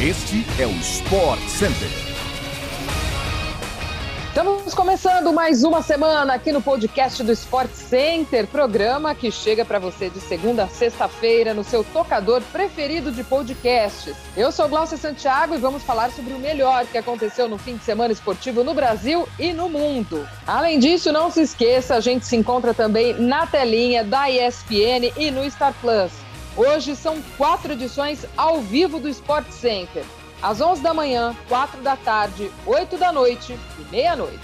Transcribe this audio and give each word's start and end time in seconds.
Este 0.00 0.46
é 0.62 0.64
o 0.64 0.70
Sport 0.70 1.40
Center. 1.48 1.88
Estamos 4.28 4.72
começando 4.72 5.32
mais 5.32 5.64
uma 5.64 5.82
semana 5.82 6.34
aqui 6.34 6.52
no 6.52 6.62
podcast 6.62 7.20
do 7.24 7.32
Sport 7.32 7.72
Center, 7.72 8.46
programa 8.46 9.12
que 9.12 9.32
chega 9.32 9.64
para 9.64 9.80
você 9.80 10.08
de 10.08 10.20
segunda 10.20 10.62
a 10.62 10.68
sexta-feira 10.68 11.52
no 11.52 11.64
seu 11.64 11.82
tocador 11.82 12.40
preferido 12.52 13.10
de 13.10 13.24
podcasts. 13.24 14.14
Eu 14.36 14.52
sou 14.52 14.68
Glaucia 14.68 14.96
Santiago 14.96 15.56
e 15.56 15.58
vamos 15.58 15.82
falar 15.82 16.12
sobre 16.12 16.32
o 16.32 16.38
melhor 16.38 16.86
que 16.86 16.96
aconteceu 16.96 17.48
no 17.48 17.58
fim 17.58 17.76
de 17.76 17.82
semana 17.82 18.12
esportivo 18.12 18.62
no 18.62 18.74
Brasil 18.74 19.28
e 19.36 19.52
no 19.52 19.68
mundo. 19.68 20.24
Além 20.46 20.78
disso, 20.78 21.10
não 21.10 21.28
se 21.28 21.40
esqueça, 21.40 21.96
a 21.96 22.00
gente 22.00 22.24
se 22.24 22.36
encontra 22.36 22.72
também 22.72 23.14
na 23.14 23.48
telinha 23.48 24.04
da 24.04 24.30
ESPN 24.30 25.12
e 25.16 25.32
no 25.32 25.50
Star 25.50 25.74
Plus. 25.80 26.27
Hoje 26.58 26.96
são 26.96 27.22
quatro 27.36 27.74
edições 27.74 28.26
ao 28.36 28.60
vivo 28.60 28.98
do 28.98 29.08
Sport 29.08 29.48
Center. 29.52 30.04
Às 30.42 30.60
11 30.60 30.82
da 30.82 30.92
manhã, 30.92 31.36
4 31.48 31.80
da 31.82 31.96
tarde, 31.96 32.50
8 32.66 32.98
da 32.98 33.12
noite 33.12 33.56
e 33.78 33.82
meia-noite. 33.92 34.40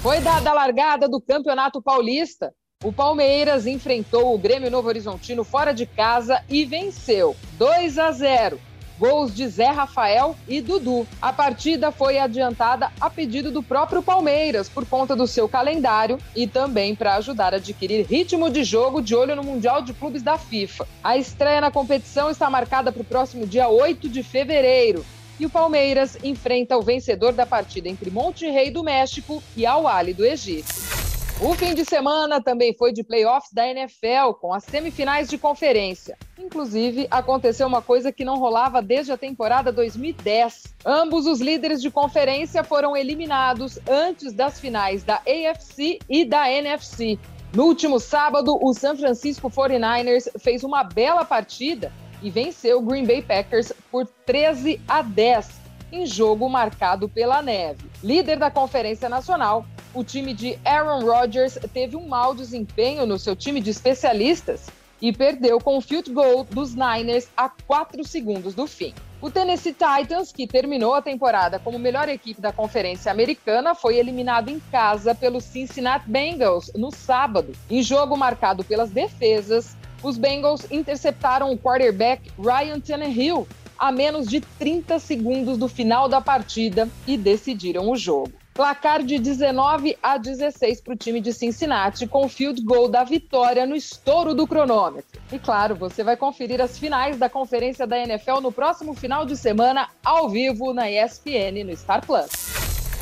Foi 0.00 0.18
dada 0.20 0.48
a 0.48 0.54
largada 0.54 1.06
do 1.06 1.20
Campeonato 1.20 1.82
Paulista. 1.82 2.54
O 2.82 2.90
Palmeiras 2.90 3.66
enfrentou 3.66 4.34
o 4.34 4.38
Grêmio 4.38 4.70
Novo 4.70 4.88
Horizontino 4.88 5.44
fora 5.44 5.74
de 5.74 5.84
casa 5.84 6.42
e 6.48 6.64
venceu 6.64 7.36
2 7.58 7.98
a 7.98 8.10
0 8.10 8.71
gols 8.98 9.34
de 9.34 9.46
Zé 9.48 9.68
Rafael 9.68 10.36
e 10.46 10.60
Dudu. 10.60 11.06
A 11.20 11.32
partida 11.32 11.90
foi 11.90 12.18
adiantada 12.18 12.90
a 13.00 13.10
pedido 13.10 13.50
do 13.50 13.62
próprio 13.62 14.02
Palmeiras, 14.02 14.68
por 14.68 14.86
conta 14.86 15.16
do 15.16 15.26
seu 15.26 15.48
calendário 15.48 16.18
e 16.34 16.46
também 16.46 16.94
para 16.94 17.16
ajudar 17.16 17.54
a 17.54 17.56
adquirir 17.56 18.06
ritmo 18.06 18.50
de 18.50 18.64
jogo 18.64 19.00
de 19.00 19.14
olho 19.14 19.36
no 19.36 19.42
Mundial 19.42 19.82
de 19.82 19.92
Clubes 19.92 20.22
da 20.22 20.38
FIFA. 20.38 20.86
A 21.02 21.16
estreia 21.16 21.60
na 21.60 21.70
competição 21.70 22.30
está 22.30 22.48
marcada 22.48 22.92
para 22.92 23.02
o 23.02 23.04
próximo 23.04 23.46
dia 23.46 23.68
8 23.68 24.08
de 24.08 24.22
fevereiro. 24.22 25.04
E 25.40 25.46
o 25.46 25.50
Palmeiras 25.50 26.16
enfrenta 26.22 26.76
o 26.76 26.82
vencedor 26.82 27.32
da 27.32 27.44
partida 27.44 27.88
entre 27.88 28.10
Monte 28.10 28.46
Rei 28.46 28.70
do 28.70 28.84
México 28.84 29.42
e 29.56 29.66
Al 29.66 29.88
Ahly 29.88 30.14
do 30.14 30.24
Egito. 30.24 31.01
O 31.44 31.54
fim 31.54 31.74
de 31.74 31.84
semana 31.84 32.40
também 32.40 32.72
foi 32.72 32.92
de 32.92 33.02
playoffs 33.02 33.52
da 33.52 33.66
NFL, 33.66 34.34
com 34.40 34.54
as 34.54 34.62
semifinais 34.62 35.28
de 35.28 35.36
conferência. 35.36 36.16
Inclusive, 36.38 37.08
aconteceu 37.10 37.66
uma 37.66 37.82
coisa 37.82 38.12
que 38.12 38.24
não 38.24 38.38
rolava 38.38 38.80
desde 38.80 39.10
a 39.10 39.16
temporada 39.16 39.72
2010. 39.72 40.72
Ambos 40.86 41.26
os 41.26 41.40
líderes 41.40 41.82
de 41.82 41.90
conferência 41.90 42.62
foram 42.62 42.96
eliminados 42.96 43.76
antes 43.90 44.32
das 44.32 44.60
finais 44.60 45.02
da 45.02 45.16
AFC 45.16 45.98
e 46.08 46.24
da 46.24 46.48
NFC. 46.48 47.18
No 47.52 47.64
último 47.64 47.98
sábado, 47.98 48.56
o 48.62 48.72
San 48.72 48.96
Francisco 48.96 49.50
49ers 49.50 50.28
fez 50.38 50.62
uma 50.62 50.84
bela 50.84 51.24
partida 51.24 51.92
e 52.22 52.30
venceu 52.30 52.78
o 52.78 52.82
Green 52.82 53.04
Bay 53.04 53.20
Packers 53.20 53.72
por 53.90 54.06
13 54.26 54.80
a 54.86 55.02
10, 55.02 55.50
em 55.90 56.06
jogo 56.06 56.48
marcado 56.48 57.08
pela 57.08 57.42
neve. 57.42 57.90
Líder 58.00 58.38
da 58.38 58.48
Conferência 58.48 59.08
Nacional, 59.08 59.66
o 59.94 60.02
time 60.02 60.32
de 60.32 60.58
Aaron 60.64 61.04
Rodgers 61.04 61.58
teve 61.72 61.96
um 61.96 62.08
mau 62.08 62.34
desempenho 62.34 63.06
no 63.06 63.18
seu 63.18 63.36
time 63.36 63.60
de 63.60 63.70
especialistas 63.70 64.66
e 65.00 65.12
perdeu 65.12 65.60
com 65.60 65.76
o 65.76 65.80
field 65.80 66.10
goal 66.12 66.44
dos 66.44 66.74
Niners 66.74 67.28
a 67.36 67.48
4 67.48 68.04
segundos 68.04 68.54
do 68.54 68.66
fim. 68.66 68.94
O 69.20 69.30
Tennessee 69.30 69.74
Titans, 69.74 70.32
que 70.32 70.46
terminou 70.46 70.94
a 70.94 71.02
temporada 71.02 71.58
como 71.58 71.78
melhor 71.78 72.08
equipe 72.08 72.40
da 72.40 72.52
Conferência 72.52 73.10
Americana, 73.10 73.74
foi 73.74 73.96
eliminado 73.96 74.48
em 74.48 74.60
casa 74.70 75.14
pelos 75.14 75.44
Cincinnati 75.44 76.08
Bengals 76.08 76.72
no 76.74 76.90
sábado. 76.90 77.52
Em 77.68 77.82
jogo 77.82 78.16
marcado 78.16 78.64
pelas 78.64 78.90
defesas, 78.90 79.76
os 80.02 80.16
Bengals 80.16 80.66
interceptaram 80.70 81.52
o 81.52 81.58
quarterback 81.58 82.30
Ryan 82.38 82.80
Tannehill 82.80 83.46
a 83.78 83.90
menos 83.90 84.28
de 84.28 84.40
30 84.40 84.98
segundos 85.00 85.58
do 85.58 85.68
final 85.68 86.08
da 86.08 86.20
partida 86.20 86.88
e 87.06 87.16
decidiram 87.16 87.90
o 87.90 87.96
jogo. 87.96 88.41
Placar 88.54 89.02
de 89.02 89.18
19 89.18 89.96
a 90.02 90.18
16 90.18 90.82
para 90.82 90.92
o 90.92 90.96
time 90.96 91.22
de 91.22 91.32
Cincinnati, 91.32 92.06
com 92.06 92.26
o 92.26 92.28
field 92.28 92.60
goal 92.62 92.86
da 92.86 93.02
vitória 93.02 93.64
no 93.64 93.74
estouro 93.74 94.34
do 94.34 94.46
cronômetro. 94.46 95.18
E 95.32 95.38
claro, 95.38 95.74
você 95.74 96.04
vai 96.04 96.18
conferir 96.18 96.60
as 96.60 96.78
finais 96.78 97.16
da 97.16 97.30
conferência 97.30 97.86
da 97.86 97.98
NFL 97.98 98.40
no 98.42 98.52
próximo 98.52 98.92
final 98.92 99.24
de 99.24 99.38
semana, 99.38 99.88
ao 100.04 100.28
vivo 100.28 100.74
na 100.74 100.90
ESPN 100.90 101.64
no 101.64 101.74
Star 101.74 102.04
Plus. 102.04 102.28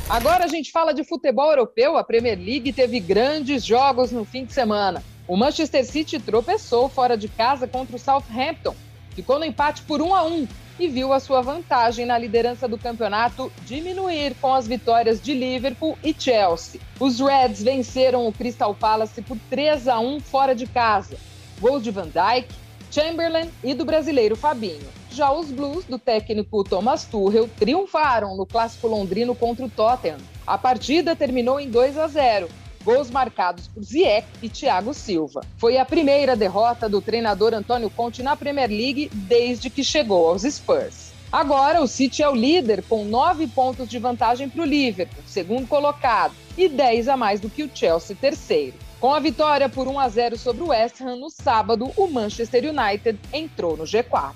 Agora 0.09 0.45
a 0.45 0.49
gente 0.49 0.71
fala 0.71 0.95
de 0.95 1.03
futebol 1.03 1.51
europeu. 1.51 1.97
A 1.97 2.05
Premier 2.05 2.39
League 2.39 2.73
teve 2.73 3.01
grandes 3.01 3.65
jogos 3.65 4.13
no 4.13 4.25
fim 4.25 4.45
de 4.45 4.53
semana. 4.53 5.03
O 5.27 5.37
Manchester 5.37 5.85
City 5.85 6.21
tropeçou 6.21 6.89
fora 6.89 7.17
de 7.17 7.27
casa 7.27 7.67
contra 7.67 7.97
o 7.97 7.99
Southampton. 7.99 8.75
Ficou 9.17 9.39
no 9.41 9.45
empate 9.45 9.83
por 9.83 10.01
1 10.01 10.15
a 10.15 10.23
1 10.23 10.49
e 10.81 10.89
viu 10.89 11.13
a 11.13 11.21
sua 11.21 11.43
vantagem 11.43 12.07
na 12.07 12.17
liderança 12.17 12.67
do 12.67 12.79
campeonato 12.79 13.53
diminuir 13.67 14.35
com 14.41 14.55
as 14.55 14.67
vitórias 14.67 15.21
de 15.21 15.35
Liverpool 15.35 15.99
e 16.03 16.15
Chelsea. 16.19 16.81
Os 16.99 17.21
Reds 17.21 17.63
venceram 17.63 18.27
o 18.27 18.33
Crystal 18.33 18.75
Palace 18.75 19.21
por 19.21 19.37
3 19.51 19.89
a 19.89 20.01
1 20.01 20.21
fora 20.21 20.55
de 20.55 20.67
casa. 20.67 21.19
Gols 21.61 21.83
de 21.83 21.91
Van 21.91 22.09
Dijk, 22.09 22.49
Chamberlain 22.91 23.51
e 23.63 23.75
do 23.75 23.85
brasileiro 23.85 24.35
Fabinho. 24.35 24.89
Já 25.11 25.31
os 25.31 25.51
Blues 25.51 25.85
do 25.85 25.99
técnico 25.99 26.65
Thomas 26.65 27.05
Tuchel 27.05 27.49
triunfaram 27.59 28.37
no 28.37 28.47
clássico 28.47 28.87
londrino 28.87 29.35
contra 29.35 29.67
o 29.67 29.71
Tottenham. 29.71 30.19
A 30.47 30.57
partida 30.57 31.15
terminou 31.15 31.61
em 31.61 31.69
2 31.69 31.99
a 31.99 32.07
0 32.07 32.49
gols 32.85 33.11
marcados 33.11 33.69
por 33.69 33.83
Ziyech 33.83 34.27
e 34.43 34.49
Thiago 34.49 34.95
Silva. 34.95 35.43
Foi 35.59 35.79
a 35.79 35.85
primeira 35.85 36.35
derrota 36.35 36.89
do 36.89 37.01
treinador 37.01 37.55
Antônio 37.55 37.91
Conte 37.91 38.23
na 38.23 38.37
Premier 38.37 38.69
League 38.69 39.11
desde 39.13 39.71
que 39.71 39.85
chegou 39.85 40.29
aos 40.29 40.43
Spurs. 40.43 41.11
Agora, 41.33 41.81
o 41.81 41.87
City 41.87 42.23
é 42.23 42.29
o 42.29 42.35
líder 42.35 42.83
com 42.89 43.05
nove 43.05 43.47
pontos 43.47 43.89
de 43.89 43.99
vantagem 44.01 44.49
para 44.49 44.63
o 44.63 44.65
Liverpool, 44.65 45.23
segundo 45.27 45.67
colocado, 45.69 46.35
e 46.59 46.69
dez 46.69 47.07
a 47.07 47.17
mais 47.17 47.39
do 47.39 47.49
que 47.49 47.63
o 47.63 47.71
Chelsea, 47.73 48.17
terceiro. 48.21 48.77
Com 48.99 49.15
a 49.15 49.21
vitória 49.21 49.69
por 49.69 49.87
1 49.87 49.99
a 50.01 50.09
0 50.09 50.37
sobre 50.37 50.63
o 50.63 50.69
West 50.69 51.01
Ham 51.01 51.17
no 51.17 51.31
sábado, 51.31 51.91
o 51.97 52.09
Manchester 52.09 52.65
United 52.65 53.19
entrou 53.33 53.77
no 53.77 53.85
G4. 53.85 54.35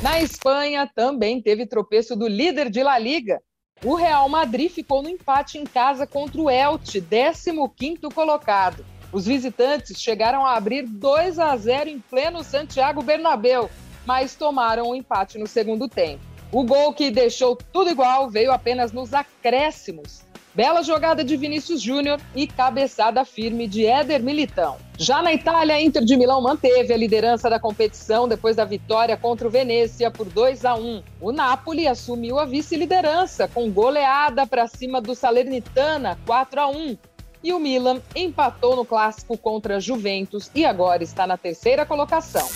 Na 0.00 0.20
Espanha, 0.20 0.88
também 0.94 1.42
teve 1.42 1.66
tropeço 1.66 2.14
do 2.14 2.28
líder 2.28 2.70
de 2.70 2.82
La 2.82 2.98
Liga, 2.98 3.40
o 3.84 3.94
Real 3.94 4.28
Madrid 4.28 4.70
ficou 4.70 5.02
no 5.02 5.08
empate 5.08 5.58
em 5.58 5.64
casa 5.64 6.06
contra 6.06 6.40
o 6.40 6.50
Elche, 6.50 7.00
15º 7.00 8.12
colocado. 8.12 8.84
Os 9.12 9.26
visitantes 9.26 10.00
chegaram 10.00 10.44
a 10.44 10.56
abrir 10.56 10.82
2 10.82 11.38
a 11.38 11.56
0 11.56 11.90
em 11.90 12.00
pleno 12.00 12.42
Santiago 12.42 13.02
Bernabéu, 13.02 13.70
mas 14.04 14.34
tomaram 14.34 14.86
o 14.86 14.90
um 14.90 14.94
empate 14.94 15.38
no 15.38 15.46
segundo 15.46 15.88
tempo. 15.88 16.22
O 16.50 16.64
gol 16.64 16.94
que 16.94 17.10
deixou 17.10 17.56
tudo 17.56 17.90
igual 17.90 18.30
veio 18.30 18.50
apenas 18.50 18.92
nos 18.92 19.12
acréscimos. 19.12 20.25
Bela 20.56 20.82
jogada 20.82 21.22
de 21.22 21.36
Vinícius 21.36 21.82
Júnior 21.82 22.18
e 22.34 22.46
cabeçada 22.46 23.26
firme 23.26 23.68
de 23.68 23.84
Éder 23.84 24.22
Militão. 24.22 24.78
Já 24.96 25.20
na 25.20 25.30
Itália, 25.34 25.74
a 25.74 25.82
Inter 25.82 26.02
de 26.02 26.16
Milão 26.16 26.40
manteve 26.40 26.94
a 26.94 26.96
liderança 26.96 27.50
da 27.50 27.60
competição 27.60 28.26
depois 28.26 28.56
da 28.56 28.64
vitória 28.64 29.18
contra 29.18 29.46
o 29.46 29.50
Venezia 29.50 30.10
por 30.10 30.24
2 30.24 30.64
a 30.64 30.74
1. 30.74 31.02
O 31.20 31.30
Napoli 31.30 31.86
assumiu 31.86 32.38
a 32.38 32.46
vice-liderança 32.46 33.46
com 33.46 33.70
goleada 33.70 34.46
para 34.46 34.66
cima 34.66 34.98
do 34.98 35.14
Salernitana 35.14 36.18
4 36.24 36.58
a 36.58 36.68
1. 36.68 36.96
E 37.44 37.52
o 37.52 37.58
Milan 37.58 38.00
empatou 38.14 38.76
no 38.76 38.84
clássico 38.86 39.36
contra 39.36 39.76
a 39.76 39.80
Juventus 39.80 40.50
e 40.54 40.64
agora 40.64 41.04
está 41.04 41.26
na 41.26 41.36
terceira 41.36 41.84
colocação. 41.84 42.48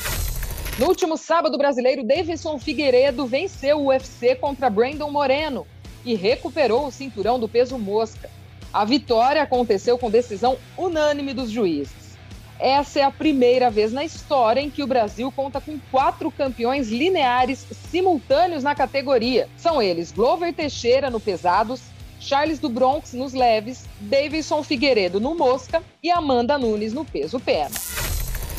No 0.79 0.87
último 0.87 1.19
sábado, 1.19 1.59
brasileiro 1.59 2.03
Davidson 2.03 2.59
Figueiredo 2.59 3.27
venceu 3.27 3.77
o 3.77 3.89
UFC 3.89 4.37
contra 4.37 4.71
Brandon 4.71 5.11
Moreno 5.11 5.67
e 6.05 6.15
recuperou 6.15 6.87
o 6.87 6.91
cinturão 6.91 7.39
do 7.39 7.49
peso 7.49 7.79
mosca. 7.79 8.31
A 8.73 8.85
vitória 8.85 9.43
aconteceu 9.43 9.99
com 9.99 10.11
decisão 10.11 10.57
unânime 10.77 11.35
dos 11.35 11.51
juízes. 11.51 12.01
Essa 12.59 13.01
é 13.01 13.03
a 13.03 13.11
primeira 13.11 13.71
vez 13.71 13.91
na 13.91 14.05
história 14.05 14.61
em 14.61 14.69
que 14.69 14.83
o 14.83 14.87
Brasil 14.87 15.33
conta 15.33 15.61
com 15.61 15.79
quatro 15.91 16.31
campeões 16.31 16.89
lineares 16.89 17.67
simultâneos 17.91 18.63
na 18.63 18.75
categoria. 18.75 19.49
São 19.57 19.81
eles 19.81 20.13
Glover 20.13 20.53
Teixeira 20.53 21.09
no 21.09 21.19
pesados, 21.19 21.81
Charles 22.21 22.59
do 22.59 22.69
Bronx 22.69 23.15
nos 23.15 23.33
leves, 23.33 23.87
Davidson 23.99 24.63
Figueiredo 24.63 25.19
no 25.19 25.35
mosca 25.35 25.83
e 26.03 26.11
Amanda 26.11 26.59
Nunes 26.59 26.93
no 26.93 27.03
peso 27.03 27.41
pena. 27.41 27.71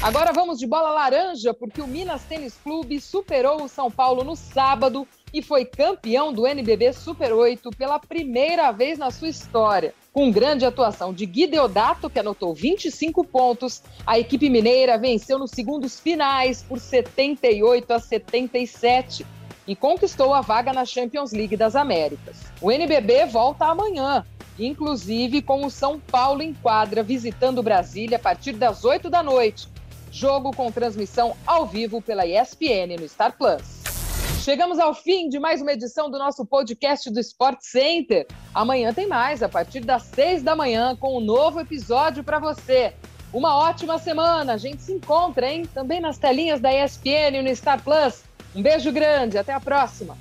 Agora 0.02 0.34
vamos 0.34 0.58
de 0.58 0.66
bola 0.66 0.90
laranja, 0.90 1.54
porque 1.54 1.80
o 1.80 1.86
Minas 1.86 2.24
Tênis 2.24 2.56
Clube 2.64 3.00
superou 3.00 3.62
o 3.62 3.70
São 3.70 3.92
Paulo 3.92 4.24
no 4.24 4.36
sábado 4.36 5.08
e 5.34 5.42
foi 5.42 5.66
campeão 5.66 6.34
do 6.34 6.46
NBB 6.46 6.94
Super 6.94 7.34
8 7.34 7.70
pela 7.72 8.00
primeira 8.00 8.72
vez 8.72 8.98
na 8.98 9.12
sua 9.12 9.30
história. 9.30 9.94
Com 10.12 10.32
grande 10.32 10.66
atuação 10.66 11.14
de 11.14 11.26
Gui 11.26 11.48
Deodato, 11.48 12.10
que 12.10 12.20
anotou 12.20 12.54
25 12.54 13.24
pontos, 13.24 13.82
a 14.06 14.20
equipe 14.20 14.50
mineira 14.50 14.98
venceu 14.98 15.40
nos 15.40 15.52
segundos 15.52 16.00
finais 16.00 16.62
por 16.62 16.80
78 16.80 17.92
a 17.92 18.00
77 18.00 19.26
e 19.68 19.76
conquistou 19.76 20.34
a 20.34 20.42
vaga 20.42 20.74
na 20.74 20.86
Champions 20.86 21.32
League 21.32 21.56
das 21.56 21.76
Américas. 21.76 22.38
O 22.62 22.72
NBB 22.72 23.26
volta 23.26 23.66
amanhã 23.66 24.26
inclusive 24.60 25.42
com 25.42 25.66
o 25.66 25.72
São 25.72 26.00
Paulo 26.00 26.42
em 26.42 26.54
quadra, 26.54 27.04
visitando 27.04 27.64
Brasília 27.64 28.18
a 28.18 28.20
partir 28.20 28.54
das 28.54 28.84
8 28.84 29.10
da 29.10 29.24
noite. 29.24 29.68
Jogo 30.12 30.52
com 30.54 30.72
transmissão 30.72 31.36
ao 31.46 31.66
vivo 31.66 32.02
pela 32.02 32.26
ESPN 32.26 32.98
no 33.00 33.08
Star 33.08 33.36
Plus. 33.38 33.81
Chegamos 34.44 34.80
ao 34.80 34.96
fim 34.96 35.30
de 35.30 35.38
mais 35.38 35.62
uma 35.62 35.72
edição 35.72 36.10
do 36.10 36.18
nosso 36.18 36.44
podcast 36.44 37.12
do 37.12 37.20
Sport 37.20 37.60
Center. 37.62 38.26
Amanhã 38.56 38.92
tem 38.92 39.06
mais, 39.08 39.44
a 39.44 39.48
partir 39.48 39.82
das 39.82 40.02
6 40.16 40.42
da 40.42 40.56
manhã, 40.56 40.96
com 40.96 41.16
um 41.16 41.22
novo 41.22 41.60
episódio 41.60 42.24
para 42.24 42.40
você. 42.40 42.92
Uma 43.32 43.56
ótima 43.56 44.00
semana. 44.00 44.54
A 44.54 44.58
gente 44.58 44.82
se 44.82 44.94
encontra, 44.94 45.48
hein? 45.48 45.70
Também 45.72 46.02
nas 46.02 46.18
telinhas 46.18 46.60
da 46.60 46.74
ESPN 46.74 47.38
e 47.38 47.42
no 47.44 47.56
Star 47.56 47.84
Plus. 47.84 48.24
Um 48.56 48.64
beijo 48.64 48.92
grande, 48.92 49.38
até 49.38 49.54
a 49.54 49.60
próxima. 49.60 50.18